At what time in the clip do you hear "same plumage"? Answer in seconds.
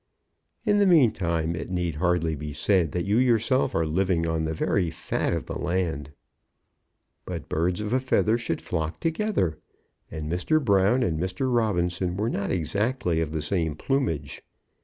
13.43-14.41